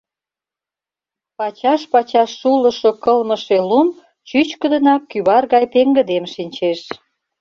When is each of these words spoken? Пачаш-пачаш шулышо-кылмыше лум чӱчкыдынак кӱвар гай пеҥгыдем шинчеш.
Пачаш-пачаш 1.37 2.29
шулышо-кылмыше 2.39 3.57
лум 3.69 3.87
чӱчкыдынак 4.27 5.01
кӱвар 5.11 5.43
гай 5.53 5.65
пеҥгыдем 5.73 6.25
шинчеш. 6.33 6.79